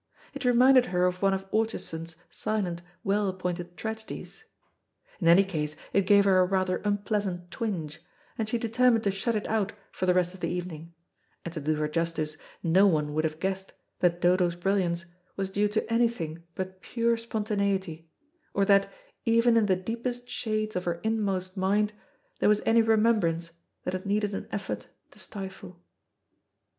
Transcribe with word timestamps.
It 0.33 0.45
reminded 0.45 0.87
her 0.87 1.05
of 1.05 1.21
one 1.21 1.31
of 1.35 1.45
Orchardson's 1.51 2.15
silent, 2.31 2.81
well 3.03 3.29
appointed 3.29 3.77
tragedies. 3.77 4.45
In 5.19 5.27
any 5.27 5.43
case 5.43 5.75
it 5.93 6.07
gave 6.07 6.25
her 6.25 6.39
a 6.39 6.45
rather 6.45 6.77
unpleasant 6.77 7.51
twinge, 7.51 8.01
and 8.35 8.49
she 8.49 8.57
determined 8.57 9.03
to 9.03 9.11
shut 9.11 9.35
it 9.35 9.45
out 9.45 9.73
for 9.91 10.07
the 10.07 10.15
rest 10.15 10.33
of 10.33 10.39
the 10.39 10.49
evening, 10.49 10.95
and, 11.45 11.53
to 11.53 11.61
do 11.61 11.75
her 11.75 11.87
justice, 11.87 12.35
no 12.63 12.87
one 12.87 13.13
would 13.13 13.25
have 13.25 13.39
guessed 13.39 13.73
that 13.99 14.19
Dodo's 14.21 14.55
brilliance 14.55 15.05
was 15.35 15.51
due 15.51 15.67
to 15.67 15.93
anything 15.93 16.41
but 16.55 16.81
pure 16.81 17.15
spontaneity, 17.15 18.09
or 18.55 18.65
that, 18.65 18.91
even 19.25 19.55
in 19.55 19.67
the 19.67 19.75
deepest 19.75 20.27
shades 20.27 20.75
of 20.75 20.85
her 20.85 20.95
inmost 21.03 21.55
mind, 21.55 21.93
there 22.39 22.49
was 22.49 22.63
any 22.65 22.81
remembrance 22.81 23.51
that 23.83 23.93
it 23.93 24.07
needed 24.07 24.33
an 24.33 24.47
effort 24.51 24.87
to 25.11 25.19
stifle. 25.19 25.79